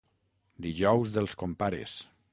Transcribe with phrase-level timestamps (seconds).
[0.67, 1.97] Dijous dels compares.